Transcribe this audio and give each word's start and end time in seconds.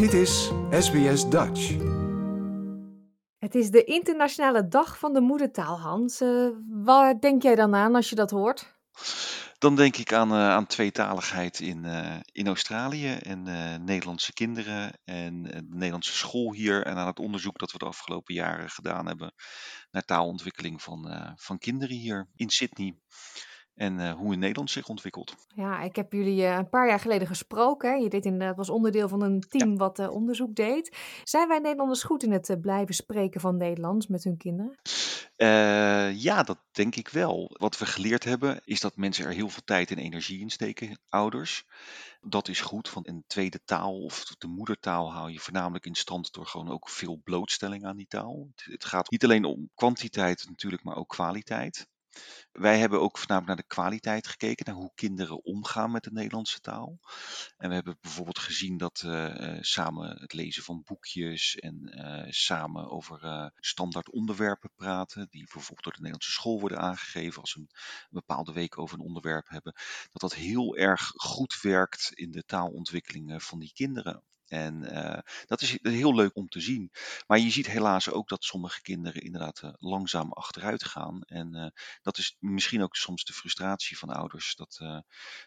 Dit 0.00 0.12
is 0.12 0.50
SBS 0.70 1.28
Dutch. 1.28 1.68
Het 3.38 3.54
is 3.54 3.70
de 3.70 3.84
Internationale 3.84 4.68
Dag 4.68 4.98
van 4.98 5.12
de 5.12 5.20
Moedertaal, 5.20 5.80
Hans. 5.80 6.20
Uh, 6.20 6.48
waar 6.68 7.20
denk 7.20 7.42
jij 7.42 7.54
dan 7.54 7.74
aan 7.74 7.94
als 7.94 8.08
je 8.08 8.14
dat 8.14 8.30
hoort? 8.30 8.74
Dan 9.58 9.76
denk 9.76 9.96
ik 9.96 10.12
aan, 10.12 10.32
uh, 10.32 10.50
aan 10.50 10.66
tweetaligheid 10.66 11.60
in, 11.60 11.84
uh, 11.84 12.16
in 12.32 12.46
Australië 12.46 13.12
en 13.12 13.42
Nederlandse 13.84 14.32
kinderen 14.32 14.92
en 15.04 15.42
de 15.42 15.66
Nederlandse 15.68 16.16
school 16.16 16.52
hier 16.52 16.86
en 16.86 16.96
aan 16.96 17.06
het 17.06 17.18
onderzoek 17.18 17.58
dat 17.58 17.72
we 17.72 17.78
de 17.78 17.84
afgelopen 17.84 18.34
jaren 18.34 18.70
gedaan 18.70 19.06
hebben 19.06 19.34
naar 19.90 20.04
taalontwikkeling 20.04 20.82
van, 20.82 21.32
van 21.36 21.58
kinderen 21.58 21.96
hier 21.96 22.28
in 22.34 22.50
Sydney 22.50 22.96
en 23.74 23.98
uh, 23.98 24.12
hoe 24.12 24.32
in 24.32 24.38
Nederland 24.38 24.70
zich 24.70 24.88
ontwikkelt. 24.88 25.34
Ja, 25.54 25.80
ik 25.80 25.96
heb 25.96 26.12
jullie 26.12 26.40
uh, 26.40 26.56
een 26.56 26.68
paar 26.68 26.88
jaar 26.88 27.00
geleden 27.00 27.26
gesproken. 27.26 27.90
Hè? 27.90 27.96
Je 27.96 28.08
deed 28.08 28.24
inderdaad, 28.24 28.56
was 28.56 28.70
onderdeel 28.70 29.08
van 29.08 29.22
een 29.22 29.40
team 29.40 29.70
ja. 29.70 29.76
wat 29.76 30.08
onderzoek 30.08 30.54
deed. 30.54 30.96
Zijn 31.24 31.48
wij 31.48 31.58
Nederlanders 31.58 32.02
goed 32.02 32.22
in 32.22 32.32
het 32.32 32.56
blijven 32.60 32.94
spreken 32.94 33.40
van 33.40 33.56
Nederlands 33.56 34.06
met 34.06 34.24
hun 34.24 34.36
kinderen? 34.36 34.78
ja, 36.14 36.42
dat 36.42 36.58
denk 36.72 36.96
ik 36.96 37.08
wel. 37.08 37.50
Wat 37.52 37.78
we 37.78 37.86
geleerd 37.86 38.24
hebben 38.24 38.60
is 38.64 38.80
dat 38.80 38.96
mensen 38.96 39.24
er 39.24 39.32
heel 39.32 39.48
veel 39.48 39.62
tijd 39.64 39.90
en 39.90 39.98
energie 39.98 40.40
in 40.40 40.50
steken, 40.50 40.98
ouders. 41.08 41.64
Dat 42.20 42.48
is 42.48 42.60
goed, 42.60 42.92
want 42.92 43.08
een 43.08 43.24
tweede 43.26 43.60
taal 43.64 44.02
of 44.02 44.24
de 44.24 44.46
moedertaal 44.46 45.12
hou 45.12 45.30
je 45.30 45.38
voornamelijk 45.38 45.86
in 45.86 45.94
stand 45.94 46.32
door 46.32 46.46
gewoon 46.46 46.70
ook 46.70 46.88
veel 46.88 47.20
blootstelling 47.24 47.84
aan 47.84 47.96
die 47.96 48.06
taal. 48.06 48.48
Het 48.54 48.84
gaat 48.84 49.10
niet 49.10 49.24
alleen 49.24 49.44
om 49.44 49.70
kwantiteit 49.74 50.44
natuurlijk, 50.48 50.82
maar 50.82 50.96
ook 50.96 51.08
kwaliteit. 51.08 51.88
Wij 52.52 52.78
hebben 52.78 53.00
ook 53.00 53.18
voornamelijk 53.18 53.46
naar 53.46 53.66
de 53.66 53.74
kwaliteit 53.74 54.26
gekeken, 54.26 54.66
naar 54.66 54.74
hoe 54.74 54.92
kinderen 54.94 55.44
omgaan 55.44 55.90
met 55.90 56.02
de 56.02 56.12
Nederlandse 56.12 56.60
taal. 56.60 56.98
En 57.56 57.68
we 57.68 57.74
hebben 57.74 57.98
bijvoorbeeld 58.00 58.38
gezien 58.38 58.76
dat 58.76 59.02
uh, 59.06 59.58
samen 59.60 60.20
het 60.20 60.32
lezen 60.32 60.62
van 60.62 60.82
boekjes 60.84 61.56
en 61.56 61.92
uh, 61.94 62.30
samen 62.32 62.90
over 62.90 63.52
standaard 63.56 64.10
onderwerpen 64.10 64.70
praten, 64.74 65.26
die 65.30 65.48
bijvoorbeeld 65.52 65.82
door 65.82 65.92
de 65.92 65.98
Nederlandse 65.98 66.30
school 66.30 66.60
worden 66.60 66.78
aangegeven 66.78 67.40
als 67.40 67.54
we 67.54 67.60
een, 67.60 67.70
een 67.70 68.08
bepaalde 68.10 68.52
week 68.52 68.78
over 68.78 68.98
een 68.98 69.04
onderwerp 69.04 69.48
hebben, 69.48 69.74
dat 70.10 70.20
dat 70.20 70.34
heel 70.34 70.76
erg 70.76 71.10
goed 71.14 71.60
werkt 71.60 72.10
in 72.12 72.30
de 72.30 72.44
taalontwikkeling 72.44 73.42
van 73.42 73.58
die 73.58 73.72
kinderen. 73.72 74.24
En 74.50 74.82
uh, 74.82 75.18
dat 75.46 75.60
is 75.60 75.78
heel 75.82 76.14
leuk 76.14 76.36
om 76.36 76.48
te 76.48 76.60
zien. 76.60 76.90
Maar 77.26 77.38
je 77.38 77.50
ziet 77.50 77.66
helaas 77.66 78.10
ook 78.10 78.28
dat 78.28 78.44
sommige 78.44 78.82
kinderen 78.82 79.22
inderdaad 79.22 79.62
uh, 79.62 79.70
langzaam 79.76 80.32
achteruit 80.32 80.84
gaan. 80.84 81.22
En 81.22 81.56
uh, 81.56 81.66
dat 82.02 82.18
is 82.18 82.36
misschien 82.38 82.82
ook 82.82 82.96
soms 82.96 83.24
de 83.24 83.32
frustratie 83.32 83.98
van 83.98 84.08
ouders. 84.08 84.54
Dat 84.56 84.80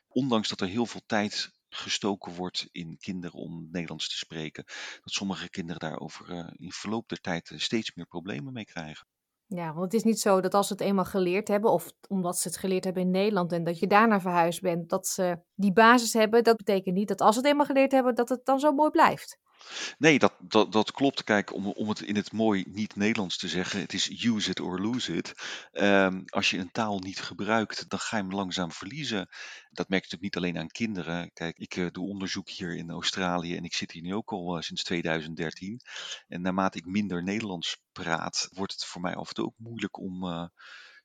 ondanks 0.07 0.49
dat 0.49 0.61
er 0.61 0.67
heel 0.67 0.85
veel 0.85 1.03
tijd 1.05 1.51
gestoken 1.69 2.33
wordt 2.33 2.67
in 2.71 2.97
kinderen 2.97 3.39
om 3.39 3.67
Nederlands 3.71 4.09
te 4.09 4.17
spreken, 4.17 4.63
dat 5.01 5.13
sommige 5.13 5.49
kinderen 5.49 5.81
daar 5.81 5.99
over 5.99 6.53
in 6.57 6.71
verloop 6.71 7.09
der 7.09 7.21
tijd 7.21 7.51
steeds 7.55 7.95
meer 7.95 8.05
problemen 8.05 8.53
mee 8.53 8.65
krijgen. 8.65 9.07
Ja, 9.47 9.73
want 9.73 9.83
het 9.83 9.93
is 9.93 10.03
niet 10.03 10.19
zo 10.19 10.41
dat 10.41 10.53
als 10.53 10.67
ze 10.67 10.73
het 10.73 10.81
eenmaal 10.81 11.05
geleerd 11.05 11.47
hebben, 11.47 11.71
of 11.71 11.91
omdat 12.07 12.37
ze 12.37 12.47
het 12.47 12.57
geleerd 12.57 12.83
hebben 12.83 13.03
in 13.03 13.11
Nederland 13.11 13.51
en 13.51 13.63
dat 13.63 13.79
je 13.79 13.87
daarna 13.87 14.21
verhuisd 14.21 14.61
bent, 14.61 14.89
dat 14.89 15.07
ze 15.07 15.39
die 15.55 15.73
basis 15.73 16.13
hebben. 16.13 16.43
Dat 16.43 16.57
betekent 16.57 16.95
niet 16.95 17.07
dat 17.07 17.21
als 17.21 17.35
ze 17.35 17.41
het 17.41 17.49
eenmaal 17.49 17.65
geleerd 17.65 17.91
hebben, 17.91 18.15
dat 18.15 18.29
het 18.29 18.45
dan 18.45 18.59
zo 18.59 18.71
mooi 18.71 18.89
blijft. 18.89 19.39
Nee, 19.97 20.19
dat, 20.19 20.33
dat, 20.39 20.71
dat 20.71 20.91
klopt. 20.91 21.23
Kijk, 21.23 21.53
om, 21.53 21.67
om 21.67 21.89
het 21.89 22.01
in 22.01 22.15
het 22.15 22.31
mooi 22.31 22.63
niet-Nederlands 22.67 23.37
te 23.37 23.47
zeggen, 23.47 23.79
het 23.79 23.93
is 23.93 24.23
use 24.23 24.49
it 24.49 24.59
or 24.59 24.79
lose 24.79 25.15
it. 25.15 25.33
Um, 25.71 26.23
als 26.25 26.49
je 26.49 26.57
een 26.57 26.71
taal 26.71 26.99
niet 26.99 27.21
gebruikt, 27.21 27.89
dan 27.89 27.99
ga 27.99 28.17
je 28.17 28.23
hem 28.23 28.33
langzaam 28.33 28.71
verliezen. 28.71 29.29
Dat 29.71 29.89
merk 29.89 30.03
je 30.05 30.09
natuurlijk 30.11 30.21
niet 30.21 30.35
alleen 30.35 30.57
aan 30.57 30.67
kinderen. 30.67 31.31
Kijk, 31.33 31.57
ik 31.57 31.75
uh, 31.75 31.87
doe 31.91 32.07
onderzoek 32.07 32.49
hier 32.49 32.75
in 32.75 32.89
Australië 32.89 33.55
en 33.55 33.63
ik 33.63 33.73
zit 33.73 33.91
hier 33.91 34.01
nu 34.01 34.13
ook 34.13 34.31
al 34.31 34.55
uh, 34.55 34.61
sinds 34.61 34.83
2013. 34.83 35.79
En 36.27 36.41
naarmate 36.41 36.77
ik 36.77 36.85
minder 36.85 37.23
Nederlands 37.23 37.81
praat, 37.91 38.49
wordt 38.51 38.73
het 38.73 38.85
voor 38.85 39.01
mij 39.01 39.15
af 39.15 39.27
en 39.27 39.33
toe 39.33 39.45
ook 39.45 39.57
moeilijk 39.57 39.99
om. 39.99 40.23
Uh, 40.23 40.45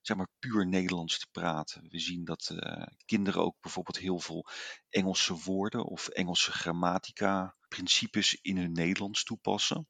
zeg 0.08 0.16
maar 0.16 0.28
puur 0.38 0.66
Nederlands 0.66 1.18
te 1.18 1.26
praten. 1.30 1.88
We 1.88 1.98
zien 1.98 2.24
dat 2.24 2.50
uh, 2.52 2.86
kinderen 3.04 3.42
ook 3.42 3.56
bijvoorbeeld 3.60 3.98
heel 3.98 4.18
veel 4.18 4.46
Engelse 4.88 5.34
woorden 5.34 5.84
of 5.84 6.08
Engelse 6.08 6.52
grammatica 6.52 7.56
principes 7.68 8.38
in 8.42 8.56
hun 8.56 8.72
Nederlands 8.72 9.24
toepassen. 9.24 9.88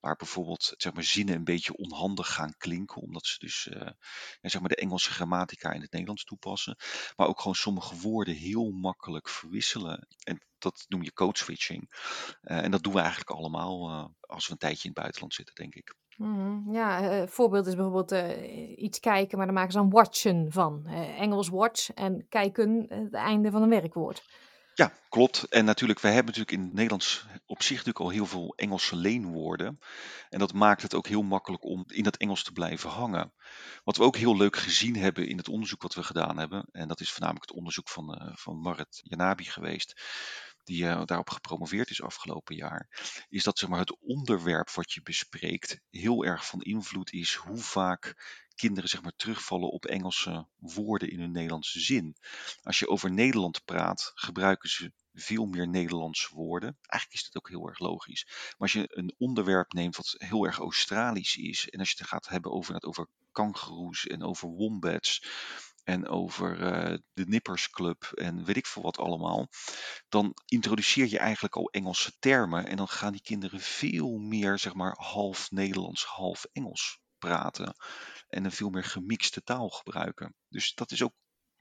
Waar 0.00 0.16
bijvoorbeeld 0.16 0.74
zeg 0.76 0.92
maar, 0.92 1.04
zinnen 1.04 1.34
een 1.34 1.44
beetje 1.44 1.76
onhandig 1.76 2.32
gaan 2.34 2.54
klinken, 2.56 3.02
omdat 3.02 3.26
ze 3.26 3.38
dus 3.38 3.66
uh, 3.66 3.90
zeg 4.40 4.60
maar 4.60 4.68
de 4.68 4.76
Engelse 4.76 5.10
grammatica 5.10 5.72
in 5.72 5.80
het 5.80 5.92
Nederlands 5.92 6.24
toepassen. 6.24 6.76
Maar 7.16 7.26
ook 7.26 7.38
gewoon 7.38 7.54
sommige 7.54 7.96
woorden 7.96 8.34
heel 8.34 8.70
makkelijk 8.70 9.28
verwisselen. 9.28 10.06
En 10.24 10.40
dat 10.58 10.84
noem 10.88 11.02
je 11.02 11.12
code 11.12 11.38
switching. 11.38 11.86
Uh, 12.42 12.64
en 12.64 12.70
dat 12.70 12.82
doen 12.82 12.92
we 12.92 13.00
eigenlijk 13.00 13.30
allemaal 13.30 14.14
als 14.20 14.46
we 14.46 14.52
een 14.52 14.58
tijdje 14.58 14.82
in 14.82 14.90
het 14.90 14.98
buitenland 14.98 15.34
zitten, 15.34 15.54
denk 15.54 15.74
ik. 15.74 15.94
Mm, 16.22 16.72
ja, 16.72 17.20
uh, 17.20 17.26
voorbeeld 17.26 17.66
is 17.66 17.74
bijvoorbeeld 17.74 18.12
uh, 18.12 18.78
iets 18.78 19.00
kijken, 19.00 19.36
maar 19.36 19.46
dan 19.46 19.54
maken 19.54 19.72
ze 19.72 19.78
dan 19.78 19.90
watchen 19.90 20.46
van. 20.52 20.86
Engels 21.18 21.48
watch 21.48 21.92
en 21.92 22.26
kijken 22.28 22.86
het 22.88 23.14
einde 23.14 23.50
van 23.50 23.62
een 23.62 23.68
werkwoord. 23.68 24.22
Ja, 24.74 24.92
klopt. 25.08 25.44
En 25.48 25.64
natuurlijk, 25.64 26.00
wij 26.00 26.12
hebben 26.12 26.34
natuurlijk 26.34 26.58
in 26.58 26.64
het 26.66 26.74
Nederlands 26.74 27.26
op 27.46 27.62
zich 27.62 27.76
natuurlijk 27.76 28.04
al 28.04 28.10
heel 28.10 28.26
veel 28.26 28.52
Engelse 28.56 28.96
leenwoorden. 28.96 29.78
En 30.28 30.38
dat 30.38 30.52
maakt 30.52 30.82
het 30.82 30.94
ook 30.94 31.06
heel 31.06 31.22
makkelijk 31.22 31.64
om 31.64 31.84
in 31.86 32.02
dat 32.02 32.16
Engels 32.16 32.44
te 32.44 32.52
blijven 32.52 32.90
hangen. 32.90 33.32
Wat 33.84 33.96
we 33.96 34.02
ook 34.02 34.16
heel 34.16 34.36
leuk 34.36 34.56
gezien 34.56 34.96
hebben 34.96 35.28
in 35.28 35.36
het 35.36 35.48
onderzoek 35.48 35.82
wat 35.82 35.94
we 35.94 36.02
gedaan 36.02 36.38
hebben, 36.38 36.68
en 36.70 36.88
dat 36.88 37.00
is 37.00 37.10
voornamelijk 37.10 37.48
het 37.48 37.56
onderzoek 37.56 37.88
van, 37.88 38.32
van 38.34 38.60
Marit 38.60 39.00
Janabi 39.02 39.44
geweest, 39.44 40.02
die 40.64 40.82
uh, 40.82 41.02
daarop 41.04 41.30
gepromoveerd 41.30 41.90
is 41.90 42.02
afgelopen 42.02 42.56
jaar, 42.56 42.88
is 43.28 43.42
dat 43.42 43.58
zeg 43.58 43.68
maar, 43.68 43.78
het 43.78 43.96
onderwerp 44.00 44.70
wat 44.70 44.92
je 44.92 45.02
bespreekt 45.02 45.80
heel 45.90 46.24
erg 46.24 46.46
van 46.46 46.60
invloed 46.60 47.12
is 47.12 47.34
hoe 47.34 47.58
vaak 47.58 48.14
kinderen 48.54 48.88
zeg 48.88 49.02
maar, 49.02 49.16
terugvallen 49.16 49.70
op 49.70 49.84
Engelse 49.84 50.46
woorden 50.58 51.10
in 51.10 51.20
hun 51.20 51.32
Nederlandse 51.32 51.80
zin. 51.80 52.16
Als 52.62 52.78
je 52.78 52.88
over 52.88 53.12
Nederland 53.12 53.64
praat, 53.64 54.12
gebruiken 54.14 54.68
ze 54.68 54.92
veel 55.14 55.46
meer 55.46 55.68
Nederlandse 55.68 56.34
woorden. 56.34 56.78
Eigenlijk 56.82 57.22
is 57.22 57.30
dat 57.30 57.42
ook 57.42 57.48
heel 57.48 57.68
erg 57.68 57.78
logisch. 57.78 58.24
Maar 58.26 58.56
als 58.58 58.72
je 58.72 58.84
een 58.88 59.14
onderwerp 59.18 59.72
neemt 59.72 59.96
wat 59.96 60.14
heel 60.18 60.44
erg 60.44 60.58
Australisch 60.58 61.36
is, 61.36 61.68
en 61.68 61.78
als 61.78 61.90
je 61.90 61.96
het 61.98 62.06
gaat 62.06 62.28
hebben 62.28 62.52
over, 62.52 62.82
over 62.82 63.08
kangoeroes 63.32 64.06
en 64.06 64.22
over 64.22 64.48
wombats, 64.48 65.24
en 65.84 66.08
over 66.08 66.60
uh, 66.60 66.98
de 67.12 67.26
Nippers 67.26 67.70
Club 67.70 68.02
en 68.14 68.44
weet 68.44 68.56
ik 68.56 68.66
veel 68.66 68.82
wat 68.82 68.98
allemaal, 68.98 69.48
dan 70.08 70.34
introduceer 70.46 71.08
je 71.08 71.18
eigenlijk 71.18 71.56
al 71.56 71.70
Engelse 71.70 72.12
termen 72.18 72.66
en 72.66 72.76
dan 72.76 72.88
gaan 72.88 73.12
die 73.12 73.22
kinderen 73.22 73.60
veel 73.60 74.18
meer, 74.18 74.58
zeg 74.58 74.74
maar, 74.74 74.94
half 74.98 75.50
Nederlands, 75.50 76.04
half 76.04 76.44
Engels 76.52 77.00
praten 77.18 77.74
en 78.28 78.44
een 78.44 78.52
veel 78.52 78.70
meer 78.70 78.84
gemixte 78.84 79.42
taal 79.42 79.68
gebruiken. 79.68 80.34
Dus 80.48 80.74
dat 80.74 80.90
is 80.90 81.02
ook 81.02 81.12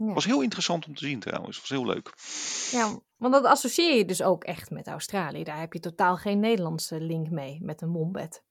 ja. 0.08 0.14
Was 0.14 0.26
heel 0.26 0.42
interessant 0.42 0.86
om 0.88 0.96
te 0.96 1.06
zien 1.06 1.20
trouwens. 1.20 1.60
Was 1.60 1.70
heel 1.70 1.86
leuk. 1.86 2.14
Ja, 2.72 3.00
want 3.16 3.34
dat 3.34 3.46
associeer 3.46 3.98
je 3.98 4.06
dus 4.06 4.22
ook 4.22 4.44
echt 4.44 4.70
met 4.70 4.88
Australië. 4.88 5.44
Daar 5.44 5.60
heb 5.60 5.74
je 5.74 5.80
totaal 5.80 6.18
geen 6.18 6.40
Nederlandse 6.40 7.02
link 7.02 7.30
mee 7.30 7.60
met 7.62 7.82
een 7.82 7.92
wombat. 7.92 8.44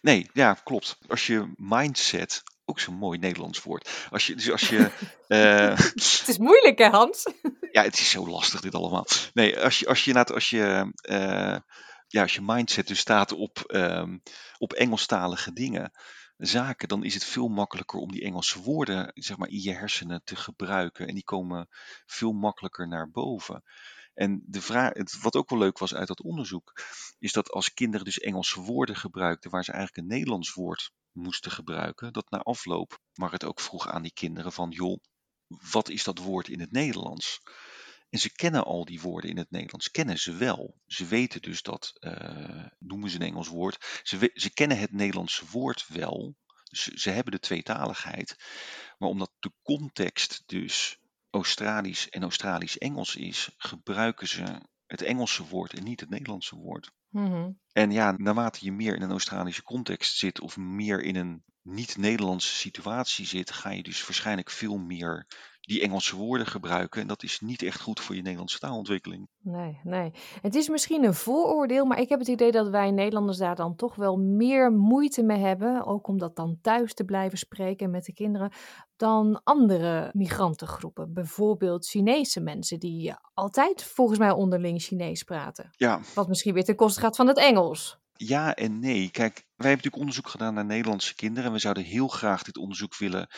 Nee, 0.00 0.30
ja, 0.32 0.54
klopt. 0.54 0.98
Als 1.08 1.26
je 1.26 1.52
mindset 1.56 2.42
ook 2.70 2.80
zo'n 2.80 2.94
mooi 2.94 3.18
Nederlands 3.18 3.62
woord. 3.62 3.90
Als 4.10 4.26
je, 4.26 4.34
dus 4.34 4.50
als 4.50 4.68
je, 4.68 4.90
uh, 5.28 5.76
het 6.20 6.28
is 6.28 6.38
moeilijk 6.38 6.78
hè 6.78 6.88
Hans? 6.88 7.32
ja, 7.72 7.82
het 7.82 7.98
is 7.98 8.10
zo 8.10 8.28
lastig 8.28 8.60
dit 8.60 8.74
allemaal. 8.74 9.06
Nee, 9.34 9.60
als 9.60 9.78
je, 9.78 9.86
als 9.86 10.04
je, 10.04 10.24
als 10.24 10.50
je, 10.50 10.92
uh, 11.02 11.56
ja, 12.06 12.22
als 12.22 12.34
je 12.34 12.42
mindset 12.42 12.86
dus 12.86 12.98
staat 12.98 13.32
op, 13.32 13.64
um, 13.66 14.22
op 14.58 14.72
Engelstalige 14.72 15.52
dingen, 15.52 15.92
zaken, 16.36 16.88
dan 16.88 17.04
is 17.04 17.14
het 17.14 17.24
veel 17.24 17.48
makkelijker 17.48 17.98
om 17.98 18.12
die 18.12 18.22
Engelse 18.22 18.62
woorden 18.62 19.10
zeg 19.14 19.36
maar, 19.36 19.48
in 19.48 19.62
je 19.62 19.72
hersenen 19.72 20.20
te 20.24 20.36
gebruiken. 20.36 21.06
En 21.06 21.14
die 21.14 21.24
komen 21.24 21.68
veel 22.06 22.32
makkelijker 22.32 22.88
naar 22.88 23.10
boven. 23.10 23.62
En 24.14 24.42
de 24.46 24.62
vraag, 24.62 24.92
het, 24.94 25.20
wat 25.20 25.36
ook 25.36 25.50
wel 25.50 25.58
leuk 25.58 25.78
was 25.78 25.94
uit 25.94 26.08
dat 26.08 26.22
onderzoek, 26.22 26.82
is 27.18 27.32
dat 27.32 27.50
als 27.50 27.74
kinderen 27.74 28.04
dus 28.04 28.18
Engelse 28.18 28.60
woorden 28.60 28.96
gebruikten 28.96 29.50
waar 29.50 29.64
ze 29.64 29.72
eigenlijk 29.72 30.02
een 30.02 30.16
Nederlands 30.16 30.54
woord 30.54 30.92
moesten 31.12 31.50
gebruiken, 31.50 32.12
dat 32.12 32.30
na 32.30 32.38
afloop 32.38 32.98
maar 33.14 33.32
het 33.32 33.44
ook 33.44 33.60
vroeg 33.60 33.88
aan 33.88 34.02
die 34.02 34.12
kinderen 34.12 34.52
van 34.52 34.70
joh, 34.70 34.98
wat 35.70 35.88
is 35.88 36.04
dat 36.04 36.18
woord 36.18 36.48
in 36.48 36.60
het 36.60 36.72
Nederlands? 36.72 37.40
En 38.10 38.18
ze 38.18 38.32
kennen 38.32 38.64
al 38.64 38.84
die 38.84 39.00
woorden 39.00 39.30
in 39.30 39.36
het 39.36 39.50
Nederlands, 39.50 39.90
kennen 39.90 40.18
ze 40.18 40.34
wel. 40.34 40.80
Ze 40.86 41.06
weten 41.06 41.42
dus 41.42 41.62
dat, 41.62 41.92
uh, 42.00 42.66
noemen 42.78 43.10
ze 43.10 43.16
een 43.16 43.26
Engels 43.26 43.48
woord, 43.48 44.00
ze, 44.02 44.30
ze 44.34 44.52
kennen 44.52 44.78
het 44.78 44.92
Nederlandse 44.92 45.46
woord 45.50 45.86
wel. 45.88 46.36
Ze, 46.70 46.92
ze 46.98 47.10
hebben 47.10 47.32
de 47.32 47.38
tweetaligheid. 47.38 48.36
Maar 48.98 49.08
omdat 49.08 49.32
de 49.38 49.52
context 49.62 50.42
dus 50.46 50.98
Australisch 51.30 52.08
en 52.08 52.22
Australisch-Engels 52.22 53.16
is, 53.16 53.54
gebruiken 53.56 54.28
ze 54.28 54.60
het 54.86 55.02
Engelse 55.02 55.46
woord 55.46 55.72
en 55.72 55.84
niet 55.84 56.00
het 56.00 56.10
Nederlandse 56.10 56.56
woord. 56.56 56.92
Mm-hmm. 57.08 57.58
En 57.72 57.90
ja, 57.90 58.14
naarmate 58.16 58.64
je 58.64 58.72
meer 58.72 58.94
in 58.94 59.02
een 59.02 59.10
Australische 59.10 59.62
context 59.62 60.16
zit 60.16 60.40
of 60.40 60.56
meer 60.56 61.02
in 61.02 61.16
een 61.16 61.42
niet-Nederlandse 61.62 62.54
situatie 62.54 63.26
zit, 63.26 63.50
ga 63.50 63.70
je 63.70 63.82
dus 63.82 64.06
waarschijnlijk 64.06 64.50
veel 64.50 64.76
meer 64.76 65.26
die 65.70 65.80
Engelse 65.80 66.16
woorden 66.16 66.46
gebruiken. 66.46 67.00
En 67.00 67.06
dat 67.06 67.22
is 67.22 67.40
niet 67.40 67.62
echt 67.62 67.80
goed 67.80 68.00
voor 68.00 68.14
je 68.14 68.22
Nederlandse 68.22 68.58
taalontwikkeling. 68.58 69.28
Nee, 69.42 69.80
nee. 69.82 70.12
Het 70.40 70.54
is 70.54 70.68
misschien 70.68 71.04
een 71.04 71.14
vooroordeel, 71.14 71.84
maar 71.84 72.00
ik 72.00 72.08
heb 72.08 72.18
het 72.18 72.28
idee 72.28 72.50
dat 72.50 72.68
wij 72.68 72.90
Nederlanders 72.90 73.38
daar 73.38 73.54
dan 73.54 73.76
toch 73.76 73.94
wel 73.94 74.16
meer 74.16 74.72
moeite 74.72 75.22
mee 75.22 75.38
hebben. 75.38 75.84
Ook 75.86 76.06
om 76.06 76.18
dat 76.18 76.36
dan 76.36 76.58
thuis 76.62 76.94
te 76.94 77.04
blijven 77.04 77.38
spreken 77.38 77.90
met 77.90 78.04
de 78.04 78.12
kinderen. 78.12 78.52
Dan 78.96 79.40
andere 79.44 80.10
migrantengroepen. 80.12 81.12
Bijvoorbeeld 81.12 81.86
Chinese 81.86 82.40
mensen 82.40 82.78
die 82.78 83.14
altijd 83.34 83.84
volgens 83.84 84.18
mij 84.18 84.30
onderling 84.30 84.82
Chinees 84.82 85.22
praten. 85.22 85.68
Ja, 85.70 86.00
Wat 86.14 86.28
misschien 86.28 86.54
weer 86.54 86.64
ten 86.64 86.76
koste 86.76 87.00
gaat 87.00 87.16
van 87.16 87.26
het 87.26 87.38
Engels. 87.38 87.98
Ja 88.12 88.54
en 88.54 88.78
nee. 88.78 89.10
Kijk, 89.10 89.34
wij 89.34 89.44
hebben 89.70 89.70
natuurlijk 89.70 89.96
onderzoek 89.96 90.28
gedaan 90.28 90.54
naar 90.54 90.64
Nederlandse 90.64 91.14
kinderen. 91.14 91.48
En 91.48 91.52
we 91.52 91.58
zouden 91.58 91.84
heel 91.84 92.08
graag 92.08 92.42
dit 92.42 92.56
onderzoek 92.56 92.96
willen 92.96 93.28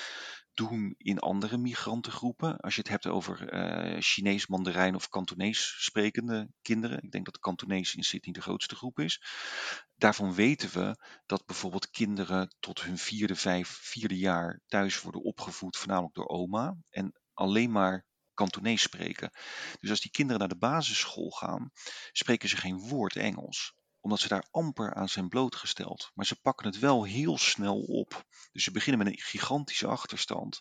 doen 0.54 0.94
in 0.98 1.18
andere 1.18 1.56
migrantengroepen. 1.56 2.56
Als 2.56 2.74
je 2.74 2.80
het 2.80 2.90
hebt 2.90 3.06
over 3.06 3.48
eh, 3.48 4.00
Chinees, 4.00 4.46
Mandarijn 4.46 4.94
of 4.94 5.08
Kantonees 5.08 5.76
sprekende 5.78 6.48
kinderen. 6.62 7.02
Ik 7.02 7.10
denk 7.10 7.24
dat 7.24 7.34
de 7.34 7.40
Kantonees 7.40 7.94
in 7.94 8.02
Sydney 8.02 8.32
de 8.32 8.40
grootste 8.40 8.74
groep 8.74 8.98
is. 8.98 9.22
Daarvan 9.96 10.34
weten 10.34 10.70
we 10.72 10.96
dat 11.26 11.46
bijvoorbeeld 11.46 11.90
kinderen 11.90 12.54
tot 12.60 12.82
hun 12.82 12.98
vierde, 12.98 13.34
vijf, 13.34 13.68
vierde 13.68 14.18
jaar 14.18 14.60
thuis 14.66 15.00
worden 15.00 15.22
opgevoed, 15.22 15.76
voornamelijk 15.76 16.14
door 16.14 16.28
oma. 16.28 16.76
En 16.90 17.20
alleen 17.32 17.70
maar 17.70 18.06
Kantonees 18.34 18.82
spreken. 18.82 19.30
Dus 19.80 19.90
als 19.90 20.00
die 20.00 20.10
kinderen 20.10 20.40
naar 20.40 20.48
de 20.48 20.56
basisschool 20.56 21.30
gaan, 21.30 21.70
spreken 22.12 22.48
ze 22.48 22.56
geen 22.56 22.78
woord 22.78 23.16
Engels 23.16 23.74
omdat 24.02 24.20
ze 24.20 24.28
daar 24.28 24.46
amper 24.50 24.94
aan 24.94 25.08
zijn 25.08 25.28
blootgesteld. 25.28 26.10
Maar 26.14 26.26
ze 26.26 26.40
pakken 26.40 26.66
het 26.66 26.78
wel 26.78 27.04
heel 27.04 27.38
snel 27.38 27.80
op. 27.80 28.24
Dus 28.52 28.64
ze 28.64 28.70
beginnen 28.70 29.04
met 29.04 29.12
een 29.12 29.20
gigantische 29.22 29.86
achterstand. 29.86 30.60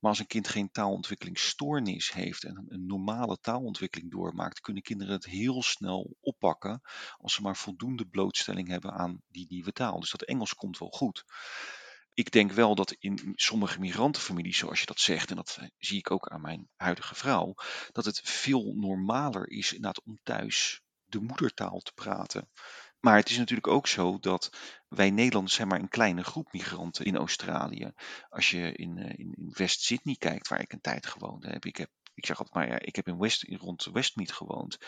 Maar 0.00 0.10
als 0.10 0.20
een 0.20 0.26
kind 0.26 0.48
geen 0.48 0.70
taalontwikkelingsstoornis 0.70 2.12
heeft 2.12 2.44
en 2.44 2.64
een 2.68 2.86
normale 2.86 3.38
taalontwikkeling 3.40 4.10
doormaakt, 4.10 4.60
kunnen 4.60 4.82
kinderen 4.82 5.14
het 5.14 5.24
heel 5.24 5.62
snel 5.62 6.16
oppakken 6.20 6.80
als 7.16 7.34
ze 7.34 7.42
maar 7.42 7.56
voldoende 7.56 8.06
blootstelling 8.06 8.68
hebben 8.68 8.92
aan 8.92 9.22
die 9.28 9.46
nieuwe 9.48 9.72
taal. 9.72 10.00
Dus 10.00 10.10
dat 10.10 10.22
Engels 10.22 10.54
komt 10.54 10.78
wel 10.78 10.90
goed. 10.90 11.24
Ik 12.14 12.30
denk 12.30 12.52
wel 12.52 12.74
dat 12.74 12.96
in 12.98 13.32
sommige 13.34 13.78
migrantenfamilies, 13.78 14.58
zoals 14.58 14.80
je 14.80 14.86
dat 14.86 15.00
zegt, 15.00 15.30
en 15.30 15.36
dat 15.36 15.58
zie 15.78 15.98
ik 15.98 16.10
ook 16.10 16.28
aan 16.28 16.40
mijn 16.40 16.68
huidige 16.76 17.14
vrouw, 17.14 17.54
dat 17.92 18.04
het 18.04 18.20
veel 18.24 18.74
normaler 18.74 19.48
is 19.50 19.72
inderdaad 19.72 20.04
om 20.04 20.18
thuis 20.22 20.81
de 21.12 21.20
moedertaal 21.20 21.80
te 21.80 21.92
praten. 21.94 22.48
Maar 23.00 23.16
het 23.16 23.30
is 23.30 23.38
natuurlijk 23.38 23.68
ook 23.68 23.86
zo 23.86 24.18
dat 24.18 24.50
wij 24.88 25.10
Nederlanders 25.10 25.54
zijn 25.54 25.68
maar 25.68 25.80
een 25.80 25.88
kleine 25.88 26.24
groep 26.24 26.52
migranten 26.52 27.04
in 27.04 27.16
Australië. 27.16 27.92
Als 28.28 28.50
je 28.50 28.72
in, 28.72 28.98
eh, 28.98 29.18
in, 29.18 29.32
in 29.34 29.52
West-Sydney 29.56 30.16
kijkt, 30.18 30.48
waar 30.48 30.60
ik 30.60 30.72
een 30.72 30.80
tijd 30.80 31.06
gewoond 31.06 31.44
heb. 31.44 31.64
Ik 31.64 31.76
heb 31.76 31.90
ik 32.14 32.26
zeg 32.26 32.38
altijd 32.38 32.56
maar, 32.56 32.68
ja, 32.68 32.78
ik 32.78 32.96
heb 32.96 33.08
in 33.08 33.18
West, 33.18 33.42
rond 33.42 33.84
Westmead 33.84 34.32
gewoond. 34.32 34.78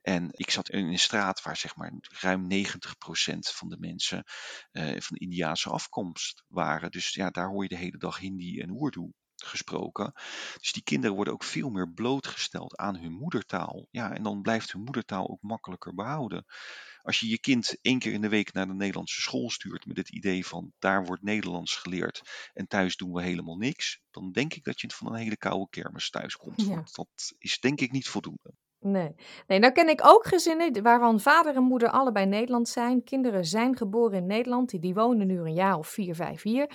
En 0.00 0.28
ik 0.30 0.50
zat 0.50 0.68
in 0.68 0.86
een 0.86 0.98
straat 0.98 1.42
waar 1.42 1.56
zeg 1.56 1.76
maar 1.76 1.92
ruim 2.00 2.46
90% 2.52 3.38
van 3.38 3.68
de 3.68 3.78
mensen 3.78 4.24
uh, 4.72 5.00
van 5.00 5.16
Indiaanse 5.16 5.70
afkomst 5.70 6.44
waren. 6.48 6.90
Dus 6.90 7.14
ja, 7.14 7.30
daar 7.30 7.48
hoor 7.48 7.62
je 7.62 7.68
de 7.68 7.76
hele 7.76 7.98
dag 7.98 8.18
Hindi 8.18 8.60
en 8.60 8.82
Urdu 8.82 9.12
gesproken. 9.44 10.12
Dus 10.58 10.72
die 10.72 10.82
kinderen 10.82 11.14
worden 11.14 11.34
ook 11.34 11.44
veel 11.44 11.70
meer 11.70 11.92
blootgesteld 11.92 12.76
aan 12.76 12.96
hun 12.96 13.12
moedertaal. 13.12 13.86
Ja, 13.90 14.12
en 14.12 14.22
dan 14.22 14.42
blijft 14.42 14.72
hun 14.72 14.82
moedertaal 14.82 15.28
ook 15.28 15.42
makkelijker 15.42 15.94
behouden. 15.94 16.44
Als 17.02 17.20
je 17.20 17.28
je 17.28 17.40
kind 17.40 17.78
één 17.82 17.98
keer 17.98 18.12
in 18.12 18.20
de 18.20 18.28
week 18.28 18.52
naar 18.52 18.66
de 18.66 18.74
Nederlandse 18.74 19.20
school 19.20 19.50
stuurt 19.50 19.86
met 19.86 19.96
het 19.96 20.10
idee 20.10 20.46
van 20.46 20.72
daar 20.78 21.04
wordt 21.04 21.22
Nederlands 21.22 21.76
geleerd 21.76 22.50
en 22.52 22.66
thuis 22.66 22.96
doen 22.96 23.12
we 23.12 23.22
helemaal 23.22 23.56
niks, 23.56 24.00
dan 24.10 24.32
denk 24.32 24.54
ik 24.54 24.64
dat 24.64 24.80
je 24.80 24.90
van 24.90 25.06
een 25.06 25.18
hele 25.18 25.36
koude 25.36 25.66
kermis 25.70 26.10
thuis 26.10 26.36
komt. 26.36 26.60
Ja. 26.60 26.74
Want 26.74 26.94
dat 26.94 27.34
is 27.38 27.60
denk 27.60 27.80
ik 27.80 27.92
niet 27.92 28.08
voldoende. 28.08 28.54
Nee. 28.80 29.14
nee, 29.46 29.58
nou 29.58 29.72
ken 29.72 29.88
ik 29.88 30.06
ook 30.06 30.26
gezinnen 30.26 30.82
waarvan 30.82 31.20
vader 31.20 31.56
en 31.56 31.62
moeder 31.62 31.90
allebei 31.90 32.26
Nederlands 32.26 32.72
zijn. 32.72 33.04
Kinderen 33.04 33.44
zijn 33.44 33.76
geboren 33.76 34.18
in 34.18 34.26
Nederland, 34.26 34.70
die, 34.70 34.80
die 34.80 34.94
wonen 34.94 35.26
nu 35.26 35.38
een 35.38 35.54
jaar 35.54 35.78
of 35.78 35.88
vier, 35.88 36.14
vijf 36.14 36.42
hier. 36.42 36.70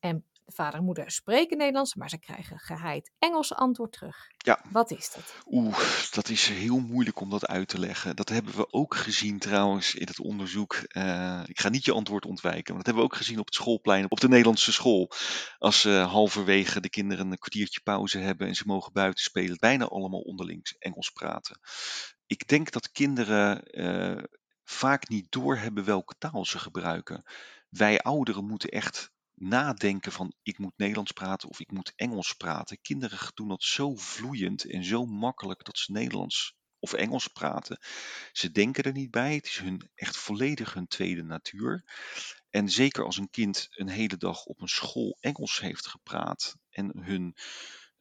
En 0.00 0.24
vader 0.46 0.78
en 0.78 0.84
moeder 0.84 1.10
spreken 1.10 1.56
Nederlands, 1.56 1.94
maar 1.94 2.08
ze 2.08 2.18
krijgen 2.18 2.58
geheid 2.58 3.10
Engels 3.18 3.54
antwoord 3.54 3.92
terug. 3.92 4.16
Ja. 4.36 4.60
Wat 4.70 4.90
is 4.90 5.12
dat? 5.12 5.34
Oeh, 5.46 5.78
dat 6.10 6.28
is 6.28 6.48
heel 6.48 6.78
moeilijk 6.78 7.20
om 7.20 7.30
dat 7.30 7.46
uit 7.46 7.68
te 7.68 7.78
leggen. 7.78 8.16
Dat 8.16 8.28
hebben 8.28 8.56
we 8.56 8.72
ook 8.72 8.94
gezien 8.94 9.38
trouwens 9.38 9.94
in 9.94 10.06
het 10.06 10.20
onderzoek. 10.20 10.82
Uh, 10.88 11.42
ik 11.46 11.60
ga 11.60 11.68
niet 11.68 11.84
je 11.84 11.92
antwoord 11.92 12.26
ontwijken, 12.26 12.74
maar 12.74 12.84
dat 12.84 12.86
hebben 12.86 13.04
we 13.04 13.10
ook 13.10 13.16
gezien 13.16 13.38
op 13.38 13.46
het 13.46 13.54
schoolplein, 13.54 14.10
op 14.10 14.20
de 14.20 14.28
Nederlandse 14.28 14.72
school. 14.72 15.10
Als 15.58 15.84
uh, 15.84 16.10
halverwege 16.10 16.80
de 16.80 16.90
kinderen 16.90 17.30
een 17.30 17.38
kwartiertje 17.38 17.80
pauze 17.80 18.18
hebben 18.18 18.46
en 18.46 18.54
ze 18.54 18.62
mogen 18.66 18.92
buiten 18.92 19.24
spelen, 19.24 19.56
bijna 19.58 19.84
allemaal 19.84 20.20
onderling 20.20 20.52
Engels 20.78 21.10
praten. 21.10 21.58
Ik 22.26 22.48
denk 22.48 22.70
dat 22.70 22.90
kinderen 22.90 23.60
uh, 23.70 24.22
vaak 24.64 25.08
niet 25.08 25.32
doorhebben 25.32 25.84
welke 25.84 26.14
taal 26.18 26.44
ze 26.44 26.58
gebruiken. 26.58 27.22
Wij 27.68 28.00
ouderen 28.00 28.46
moeten 28.46 28.68
echt 28.68 29.12
nadenken 29.48 30.12
van 30.12 30.34
ik 30.42 30.58
moet 30.58 30.72
Nederlands 30.76 31.12
praten 31.12 31.48
of 31.48 31.60
ik 31.60 31.70
moet 31.70 31.92
Engels 31.96 32.32
praten. 32.32 32.80
Kinderen 32.80 33.30
doen 33.34 33.48
dat 33.48 33.62
zo 33.62 33.94
vloeiend 33.94 34.70
en 34.70 34.84
zo 34.84 35.06
makkelijk 35.06 35.64
dat 35.64 35.78
ze 35.78 35.92
Nederlands 35.92 36.54
of 36.78 36.92
Engels 36.92 37.28
praten. 37.28 37.78
Ze 38.32 38.50
denken 38.50 38.84
er 38.84 38.92
niet 38.92 39.10
bij. 39.10 39.34
Het 39.34 39.46
is 39.46 39.58
hun 39.58 39.90
echt 39.94 40.16
volledig 40.16 40.74
hun 40.74 40.86
tweede 40.86 41.22
natuur. 41.22 41.84
En 42.50 42.68
zeker 42.68 43.04
als 43.04 43.16
een 43.16 43.30
kind 43.30 43.66
een 43.70 43.88
hele 43.88 44.16
dag 44.16 44.44
op 44.44 44.60
een 44.60 44.68
school 44.68 45.16
Engels 45.20 45.58
heeft 45.58 45.86
gepraat 45.86 46.56
en 46.70 46.98
hun 46.98 47.36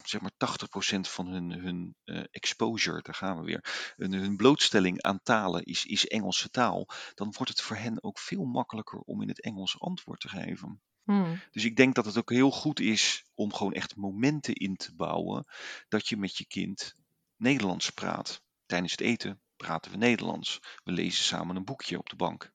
zeg 0.04 0.22
maar 0.22 0.32
80% 0.32 1.00
van 1.00 1.28
hun, 1.28 1.52
hun 1.52 1.96
uh, 2.06 2.24
exposure, 2.32 3.02
daar 3.02 3.16
gaan 3.16 3.38
we 3.38 3.44
weer, 3.44 3.94
hun, 3.96 4.14
hun 4.14 4.36
blootstelling 4.36 5.02
aan 5.02 5.20
talen 5.24 5.64
is, 5.64 5.86
is 5.86 6.06
Engelse 6.06 6.50
taal, 6.50 6.88
dan 7.14 7.34
wordt 7.38 7.52
het 7.52 7.62
voor 7.62 7.76
hen 7.76 8.04
ook 8.04 8.20
veel 8.20 8.44
makkelijker 8.44 9.00
om 9.00 9.22
in 9.22 9.28
het 9.28 9.42
Engels 9.42 9.80
antwoord 9.80 10.20
te 10.20 10.30
geven. 10.30 10.82
Hmm. 11.04 11.40
Dus 11.52 11.66
ik 11.66 11.76
denk 11.76 11.96
dat 11.96 12.06
het 12.06 12.18
ook 12.18 12.30
heel 12.30 12.52
goed 12.52 12.80
is 12.80 13.26
om 13.34 13.54
gewoon 13.54 13.74
echt 13.74 13.96
momenten 13.96 14.54
in 14.54 14.76
te 14.76 14.96
bouwen 14.96 15.46
dat 15.88 16.08
je 16.08 16.18
met 16.18 16.38
je 16.38 16.46
kind 16.46 16.96
Nederlands 17.38 17.90
praat. 17.90 18.42
Tijdens 18.66 18.92
het 18.92 19.02
eten 19.02 19.42
praten 19.56 19.92
we 19.92 19.98
Nederlands. 19.98 20.60
We 20.84 20.92
lezen 20.92 21.24
samen 21.24 21.56
een 21.56 21.66
boekje 21.66 21.98
op 21.98 22.10
de 22.10 22.16
bank 22.16 22.52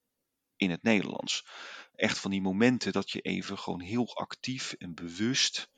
in 0.57 0.71
het 0.71 0.83
Nederlands. 0.83 1.47
Echt 1.95 2.19
van 2.19 2.31
die 2.31 2.43
momenten 2.43 2.93
dat 2.93 3.11
je 3.11 3.21
even 3.21 3.59
gewoon 3.59 3.81
heel 3.81 4.17
actief 4.17 4.73
en 4.73 4.95
bewust 4.95 5.71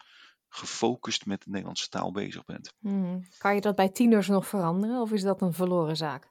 gefocust 0.48 1.26
met 1.26 1.42
de 1.42 1.50
Nederlandse 1.50 1.88
taal 1.88 2.12
bezig 2.12 2.44
bent. 2.44 2.72
Hmm. 2.78 3.24
Kan 3.38 3.54
je 3.54 3.60
dat 3.60 3.76
bij 3.76 3.88
tieners 3.88 4.28
nog 4.28 4.46
veranderen 4.46 5.00
of 5.00 5.12
is 5.12 5.22
dat 5.22 5.42
een 5.42 5.52
verloren 5.52 5.96
zaak? 5.96 6.29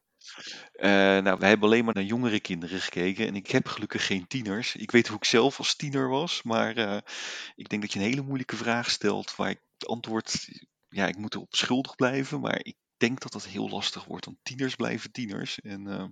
Uh, 0.75 0.89
nou, 1.23 1.37
wij 1.39 1.49
hebben 1.49 1.67
alleen 1.67 1.85
maar 1.85 1.93
naar 1.93 2.03
jongere 2.03 2.39
kinderen 2.39 2.79
gekeken 2.79 3.27
en 3.27 3.35
ik 3.35 3.51
heb 3.51 3.67
gelukkig 3.67 4.05
geen 4.05 4.27
tieners. 4.27 4.75
Ik 4.75 4.91
weet 4.91 5.07
hoe 5.07 5.17
ik 5.17 5.25
zelf 5.25 5.57
als 5.57 5.75
tiener 5.75 6.09
was, 6.09 6.43
maar 6.43 6.77
uh, 6.77 6.97
ik 7.55 7.69
denk 7.69 7.81
dat 7.81 7.93
je 7.93 7.99
een 7.99 8.05
hele 8.05 8.21
moeilijke 8.21 8.55
vraag 8.55 8.89
stelt 8.89 9.35
waar 9.35 9.49
ik 9.49 9.61
het 9.77 9.87
antwoord, 9.87 10.49
ja, 10.89 11.07
ik 11.07 11.17
moet 11.17 11.33
erop 11.33 11.55
schuldig 11.55 11.95
blijven, 11.95 12.39
maar 12.39 12.59
ik 12.61 12.75
denk 12.97 13.21
dat 13.21 13.31
dat 13.31 13.45
heel 13.45 13.69
lastig 13.69 14.05
wordt, 14.05 14.25
want 14.25 14.37
tieners 14.43 14.75
blijven 14.75 15.11
tieners 15.11 15.59
en 15.59 15.87
uh, 15.87 16.03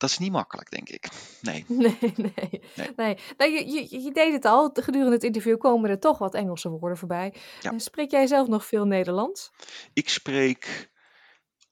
dat 0.00 0.10
is 0.10 0.18
niet 0.18 0.32
makkelijk, 0.32 0.70
denk 0.70 0.88
ik. 0.88 1.08
Nee. 1.40 1.64
Nee, 1.68 1.96
nee. 2.00 2.32
nee. 2.76 2.92
nee. 2.96 3.18
Nou, 3.36 3.50
je, 3.50 3.70
je, 3.70 4.02
je, 4.02 4.12
deed 4.12 4.32
het 4.32 4.44
al. 4.44 4.70
Gedurende 4.72 5.12
het 5.12 5.24
interview 5.24 5.58
komen 5.58 5.90
er 5.90 5.98
toch 5.98 6.18
wat 6.18 6.34
Engelse 6.34 6.68
woorden 6.68 6.98
voorbij. 6.98 7.34
Ja. 7.60 7.78
Spreek 7.78 8.10
jij 8.10 8.26
zelf 8.26 8.48
nog 8.48 8.66
veel 8.66 8.84
Nederlands? 8.84 9.50
Ik 9.92 10.08
spreek 10.08 10.90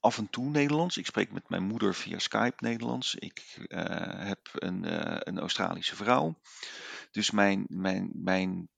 af 0.00 0.19
en 0.19 0.31
toe 0.31 0.50
Nederlands. 0.50 0.97
Ik 0.97 1.07
spreek 1.07 1.33
met 1.33 1.49
mijn 1.49 1.62
moeder 1.62 1.95
via 1.95 2.19
Skype 2.19 2.57
Nederlands. 2.59 3.14
Ik 3.14 3.57
uh, 3.69 3.81
heb 4.26 4.49
een, 4.52 4.85
uh, 4.85 5.17
een 5.19 5.38
Australische 5.38 5.97
vrouw. 5.97 6.38
Dus 7.11 7.31
mijn, 7.31 7.64
mijn, 7.69 8.11
mijn 8.14 8.69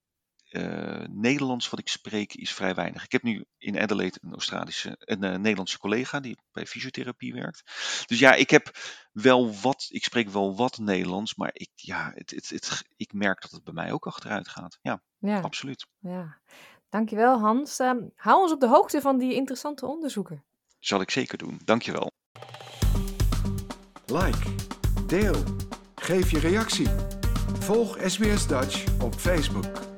uh, 0.51 1.05
Nederlands 1.09 1.71
wat 1.71 1.81
ik 1.81 1.89
spreek 1.89 2.35
is 2.35 2.53
vrij 2.53 2.75
weinig. 2.75 3.05
Ik 3.05 3.13
heb 3.13 3.23
nu 3.23 3.45
in 3.59 3.81
Adelaide 3.81 4.19
een, 4.21 4.33
Australische, 4.33 4.97
een 4.99 5.19
Nederlandse 5.19 5.79
collega 5.79 6.21
die 6.21 6.39
bij 6.53 6.67
fysiotherapie 6.67 7.33
werkt. 7.33 7.63
Dus 8.07 8.19
ja, 8.19 8.35
ik 8.35 8.51
heb 8.51 8.71
wel 9.13 9.55
wat, 9.55 9.87
ik 9.89 10.05
spreek 10.05 10.29
wel 10.29 10.57
wat 10.57 10.79
Nederlands, 10.79 11.35
maar 11.35 11.51
ik, 11.53 11.71
ja, 11.75 12.13
het, 12.15 12.31
het, 12.31 12.49
het, 12.49 12.85
ik 12.97 13.13
merk 13.13 13.43
dat 13.43 13.51
het 13.51 13.65
bij 13.65 13.75
mij 13.75 13.93
ook 13.93 14.07
achteruit 14.07 14.49
gaat. 14.49 14.79
Ja, 14.83 15.03
ja. 15.19 15.41
absoluut. 15.41 15.87
Ja. 15.99 16.41
Dankjewel 16.89 17.41
Hans. 17.41 17.81
Uh, 17.81 17.93
hou 18.15 18.41
ons 18.41 18.53
op 18.53 18.61
de 18.61 18.69
hoogte 18.69 19.01
van 19.01 19.19
die 19.19 19.35
interessante 19.35 19.87
onderzoeken. 19.87 20.45
Zal 20.81 21.01
ik 21.01 21.11
zeker 21.11 21.39
doen. 21.39 21.61
Dankjewel. 21.65 22.11
Like, 24.07 24.55
deel, 25.07 25.45
geef 25.95 26.31
je 26.31 26.39
reactie. 26.39 26.89
Volg 27.59 27.99
SBS 28.07 28.47
Dutch 28.47 28.85
op 29.03 29.15
Facebook. 29.15 29.90